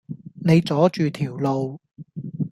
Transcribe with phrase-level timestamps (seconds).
[0.43, 1.79] 你阻住條路